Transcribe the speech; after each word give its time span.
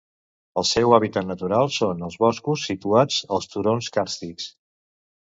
El 0.59 0.65
seu 0.67 0.93
hàbitat 0.97 1.25
natural 1.31 1.67
són 1.75 2.01
els 2.07 2.17
boscos 2.23 2.63
situats 2.69 3.19
a 3.37 3.39
turons 3.49 3.91
càrstics. 3.99 4.49